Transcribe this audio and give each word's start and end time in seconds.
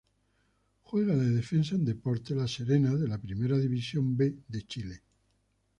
Juega 0.81 1.15
de 1.15 1.29
defensa 1.29 1.75
en 1.75 1.85
Deportes 1.85 2.35
La 2.35 2.47
Serena 2.47 2.95
de 2.95 3.07
la 3.07 3.19
Primera 3.21 3.59
División 3.59 4.17
B 4.17 4.35
de 4.47 4.65
Chile. 4.65 5.03